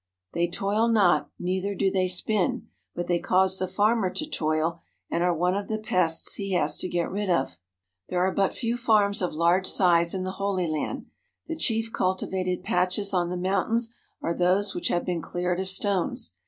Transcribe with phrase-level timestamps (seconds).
[0.33, 4.81] "They toil not, neither do they spin," but they cause the farmer to toil
[5.11, 7.57] and are one of the pests he has to get rid of.
[8.09, 11.05] There are but few farms of large size in the Holy Land.
[11.45, 13.93] The chief cultivated patches on the mountains
[14.23, 16.33] are those .65 THE HOLY LAND AND SYRIA which have been cleared of stones.